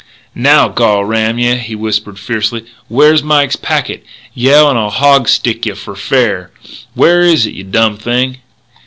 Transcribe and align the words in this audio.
"Now, 0.33 0.67
gol 0.67 1.05
ram 1.05 1.37
yeh!" 1.37 1.57
he 1.57 1.75
whispered 1.75 2.17
fiercely, 2.17 2.65
"where's 2.87 3.21
Mike's 3.21 3.55
packet? 3.55 4.03
Yell, 4.33 4.67
and 4.67 4.79
I'll 4.79 4.89
hog 4.89 5.27
stick 5.27 5.63
yeh 5.67 5.75
fur 5.75 5.93
fair! 5.93 6.49
Where 6.95 7.21
is 7.21 7.45
it, 7.45 7.53
you 7.53 7.65
dum 7.65 7.97
thing!" 7.99 8.37